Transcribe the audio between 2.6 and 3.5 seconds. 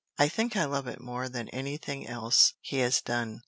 has done.